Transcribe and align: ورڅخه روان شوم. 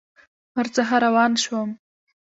ورڅخه 0.55 0.97
روان 1.05 1.31
شوم. 1.43 1.69